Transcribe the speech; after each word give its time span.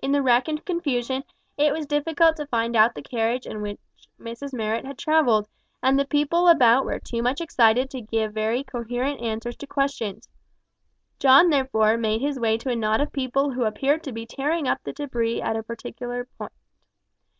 In 0.00 0.12
the 0.12 0.22
wreck 0.22 0.46
and 0.46 0.64
confusion, 0.64 1.24
it 1.56 1.72
was 1.72 1.84
difficult 1.84 2.36
to 2.36 2.46
find 2.46 2.76
out 2.76 2.94
the 2.94 3.02
carriage, 3.02 3.44
in 3.44 3.60
which 3.60 3.80
Mrs 4.20 4.52
Marrot 4.52 4.84
had 4.84 4.96
travelled, 4.96 5.48
and 5.82 5.98
the 5.98 6.04
people 6.04 6.46
about 6.46 6.84
were 6.84 7.00
too 7.00 7.24
much 7.24 7.40
excited 7.40 7.90
to 7.90 8.00
give 8.00 8.32
very 8.32 8.62
coherent 8.62 9.20
answers 9.20 9.56
to 9.56 9.66
questions. 9.66 10.28
John, 11.18 11.50
therefore, 11.50 11.96
made 11.96 12.20
his 12.20 12.38
way 12.38 12.56
to 12.58 12.70
a 12.70 12.76
knot 12.76 13.00
of 13.00 13.10
people 13.12 13.50
who 13.50 13.64
appeared 13.64 14.04
to 14.04 14.12
be 14.12 14.26
tearing 14.26 14.68
up 14.68 14.78
the 14.84 14.92
debris 14.92 15.42
at 15.42 15.56
a 15.56 15.62
particular 15.64 16.24
spot. 16.24 16.52